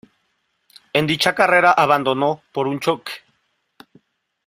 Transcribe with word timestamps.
En 0.93 1.05
dicha 1.05 1.35
carrera 1.35 1.73
abandonó 1.73 2.41
por 2.53 2.65
un 2.65 2.79
choque. 2.79 3.11